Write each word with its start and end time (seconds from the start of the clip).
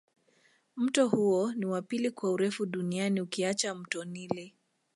Mto 0.75 1.07
huo 1.07 1.53
ni 1.53 1.65
wa 1.65 1.81
pili 1.81 2.11
kwa 2.11 2.31
urefu 2.31 2.65
duniani 2.65 3.21
ukiacha 3.21 3.75
mto 3.75 4.03
nile 4.05 4.53